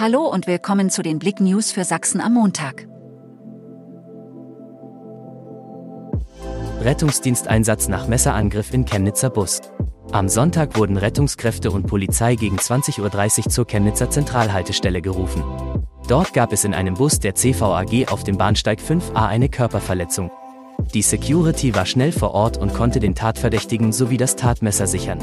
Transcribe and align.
Hallo 0.00 0.28
und 0.28 0.46
willkommen 0.46 0.90
zu 0.90 1.02
den 1.02 1.18
Blick 1.18 1.40
News 1.40 1.72
für 1.72 1.82
Sachsen 1.82 2.20
am 2.20 2.34
Montag. 2.34 2.86
Rettungsdiensteinsatz 6.80 7.88
nach 7.88 8.06
Messerangriff 8.06 8.72
in 8.72 8.84
Chemnitzer 8.84 9.28
Bus. 9.28 9.60
Am 10.12 10.28
Sonntag 10.28 10.78
wurden 10.78 10.98
Rettungskräfte 10.98 11.72
und 11.72 11.88
Polizei 11.88 12.36
gegen 12.36 12.58
20.30 12.58 13.38
Uhr 13.38 13.50
zur 13.50 13.66
Chemnitzer 13.66 14.08
Zentralhaltestelle 14.08 15.02
gerufen. 15.02 15.42
Dort 16.06 16.32
gab 16.32 16.52
es 16.52 16.62
in 16.62 16.74
einem 16.74 16.94
Bus 16.94 17.18
der 17.18 17.34
CVAG 17.34 18.06
auf 18.12 18.22
dem 18.22 18.38
Bahnsteig 18.38 18.78
5a 18.78 19.26
eine 19.26 19.48
Körperverletzung. 19.48 20.30
Die 20.94 21.02
Security 21.02 21.74
war 21.74 21.86
schnell 21.86 22.12
vor 22.12 22.34
Ort 22.34 22.56
und 22.56 22.72
konnte 22.72 23.00
den 23.00 23.16
Tatverdächtigen 23.16 23.90
sowie 23.90 24.16
das 24.16 24.36
Tatmesser 24.36 24.86
sichern. 24.86 25.18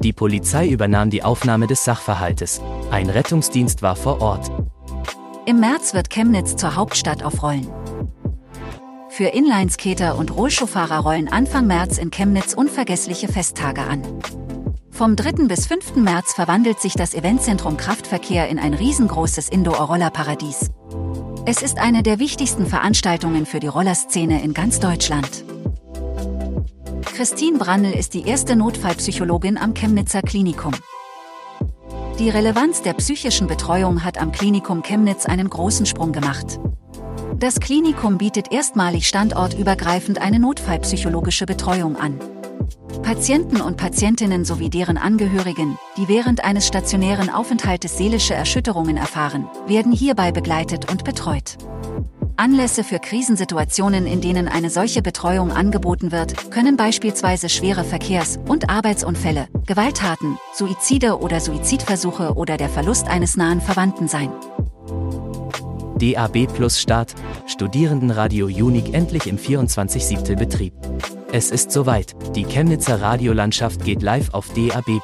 Die 0.00 0.12
Polizei 0.12 0.68
übernahm 0.68 1.10
die 1.10 1.22
Aufnahme 1.22 1.66
des 1.66 1.84
Sachverhaltes. 1.84 2.60
Ein 2.90 3.10
Rettungsdienst 3.10 3.82
war 3.82 3.96
vor 3.96 4.20
Ort. 4.20 4.50
Im 5.46 5.60
März 5.60 5.94
wird 5.94 6.10
Chemnitz 6.10 6.56
zur 6.56 6.76
Hauptstadt 6.76 7.22
auf 7.22 7.42
Rollen. 7.42 7.68
Für 9.08 9.28
Inlineskater 9.28 10.18
und 10.18 10.36
Rollschuhfahrer 10.36 10.98
rollen 10.98 11.32
Anfang 11.32 11.66
März 11.66 11.96
in 11.96 12.10
Chemnitz 12.10 12.52
unvergessliche 12.52 13.28
Festtage 13.28 13.80
an. 13.80 14.02
Vom 14.90 15.16
3. 15.16 15.46
bis 15.46 15.66
5. 15.66 15.96
März 15.96 16.34
verwandelt 16.34 16.80
sich 16.80 16.94
das 16.94 17.14
Eventzentrum 17.14 17.76
Kraftverkehr 17.76 18.48
in 18.48 18.58
ein 18.58 18.74
riesengroßes 18.74 19.48
Indoor-Rollerparadies. 19.48 20.70
Es 21.46 21.62
ist 21.62 21.78
eine 21.78 22.02
der 22.02 22.18
wichtigsten 22.18 22.66
Veranstaltungen 22.66 23.46
für 23.46 23.60
die 23.60 23.68
Rollerszene 23.68 24.42
in 24.42 24.52
ganz 24.52 24.80
Deutschland. 24.80 25.44
Christine 27.16 27.56
Brannel 27.56 27.94
ist 27.94 28.12
die 28.12 28.28
erste 28.28 28.56
Notfallpsychologin 28.56 29.56
am 29.56 29.72
Chemnitzer 29.72 30.20
Klinikum. 30.20 30.74
Die 32.18 32.28
Relevanz 32.28 32.82
der 32.82 32.92
psychischen 32.92 33.46
Betreuung 33.46 34.04
hat 34.04 34.18
am 34.18 34.32
Klinikum 34.32 34.82
Chemnitz 34.82 35.24
einen 35.24 35.48
großen 35.48 35.86
Sprung 35.86 36.12
gemacht. 36.12 36.60
Das 37.38 37.58
Klinikum 37.58 38.18
bietet 38.18 38.52
erstmalig 38.52 39.08
standortübergreifend 39.08 40.20
eine 40.20 40.38
notfallpsychologische 40.38 41.46
Betreuung 41.46 41.96
an. 41.96 42.20
Patienten 43.02 43.62
und 43.62 43.78
Patientinnen 43.78 44.44
sowie 44.44 44.68
deren 44.68 44.98
Angehörigen, 44.98 45.78
die 45.96 46.08
während 46.08 46.44
eines 46.44 46.66
stationären 46.66 47.30
Aufenthaltes 47.30 47.96
seelische 47.96 48.34
Erschütterungen 48.34 48.98
erfahren, 48.98 49.48
werden 49.66 49.92
hierbei 49.92 50.32
begleitet 50.32 50.90
und 50.90 51.04
betreut. 51.04 51.56
Anlässe 52.36 52.84
für 52.84 52.98
Krisensituationen, 52.98 54.06
in 54.06 54.20
denen 54.20 54.48
eine 54.48 54.70
solche 54.70 55.02
Betreuung 55.02 55.50
angeboten 55.50 56.12
wird, 56.12 56.50
können 56.50 56.76
beispielsweise 56.76 57.48
schwere 57.48 57.84
Verkehrs- 57.84 58.38
und 58.48 58.68
Arbeitsunfälle, 58.68 59.48
Gewalttaten, 59.66 60.38
Suizide 60.52 61.18
oder 61.20 61.40
Suizidversuche 61.40 62.34
oder 62.34 62.56
der 62.56 62.68
Verlust 62.68 63.08
eines 63.08 63.36
nahen 63.36 63.60
Verwandten 63.60 64.08
sein. 64.08 64.30
DAB 65.98 66.46
Plus 66.54 66.78
Start, 66.78 67.14
Studierendenradio 67.46 68.46
Unique 68.46 68.92
endlich 68.92 69.26
im 69.26 69.38
24-7. 69.38 70.36
Betrieb. 70.36 70.74
Es 71.32 71.50
ist 71.50 71.72
soweit, 71.72 72.14
die 72.36 72.44
Chemnitzer 72.44 73.00
Radiolandschaft 73.00 73.84
geht 73.84 74.02
live 74.02 74.34
auf 74.34 74.48
DAB+. 74.54 75.00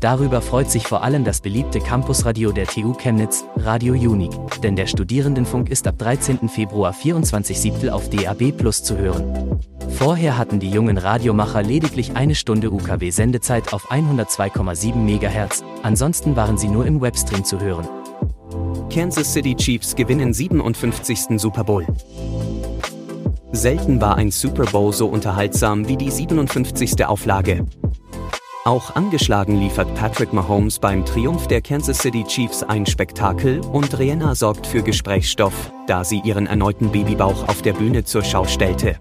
Darüber 0.00 0.40
freut 0.40 0.70
sich 0.70 0.86
vor 0.86 1.02
allem 1.02 1.24
das 1.24 1.40
beliebte 1.40 1.80
Campusradio 1.80 2.52
der 2.52 2.66
TU 2.66 2.92
Chemnitz, 2.92 3.44
Radio 3.56 3.94
Unique, 3.94 4.60
denn 4.62 4.76
der 4.76 4.86
Studierendenfunk 4.86 5.70
ist 5.70 5.88
ab 5.88 5.98
13. 5.98 6.48
Februar 6.48 6.92
24-7 6.92 7.90
auf 7.90 8.08
DAB 8.08 8.52
Plus 8.56 8.84
zu 8.84 8.96
hören. 8.96 9.60
Vorher 9.90 10.38
hatten 10.38 10.60
die 10.60 10.70
jungen 10.70 10.98
Radiomacher 10.98 11.64
lediglich 11.64 12.14
eine 12.14 12.36
Stunde 12.36 12.70
UKW-Sendezeit 12.70 13.72
auf 13.72 13.90
102,7 13.90 14.94
MHz, 14.94 15.64
ansonsten 15.82 16.36
waren 16.36 16.58
sie 16.58 16.68
nur 16.68 16.86
im 16.86 17.00
Webstream 17.00 17.44
zu 17.44 17.60
hören. 17.60 17.88
Kansas 18.90 19.32
City 19.32 19.56
Chiefs 19.56 19.96
gewinnen 19.96 20.32
57. 20.32 21.40
Super 21.40 21.64
Bowl. 21.64 21.86
Selten 23.50 24.00
war 24.00 24.16
ein 24.16 24.30
Super 24.30 24.66
Bowl 24.66 24.92
so 24.92 25.08
unterhaltsam 25.08 25.88
wie 25.88 25.96
die 25.96 26.10
57. 26.10 27.04
Auflage. 27.04 27.66
Auch 28.68 28.94
angeschlagen 28.96 29.58
liefert 29.58 29.94
Patrick 29.94 30.34
Mahomes 30.34 30.78
beim 30.78 31.02
Triumph 31.06 31.46
der 31.46 31.62
Kansas 31.62 32.00
City 32.00 32.22
Chiefs 32.24 32.62
ein 32.62 32.84
Spektakel 32.84 33.60
und 33.60 33.98
Rihanna 33.98 34.34
sorgt 34.34 34.66
für 34.66 34.82
Gesprächsstoff, 34.82 35.72
da 35.86 36.04
sie 36.04 36.20
ihren 36.20 36.46
erneuten 36.46 36.92
Babybauch 36.92 37.48
auf 37.48 37.62
der 37.62 37.72
Bühne 37.72 38.04
zur 38.04 38.22
Schau 38.22 38.44
stellte. 38.44 39.00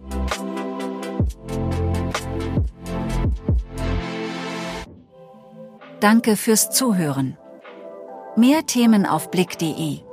Danke 5.99 6.37
fürs 6.37 6.69
Zuhören. 6.69 7.37
Mehr 8.37 8.65
Themen 8.65 9.05
auf 9.05 9.31
blick.de 9.31 10.06